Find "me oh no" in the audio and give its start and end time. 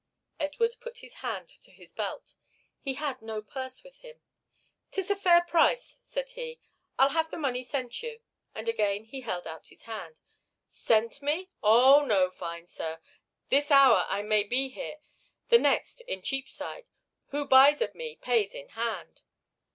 11.21-12.31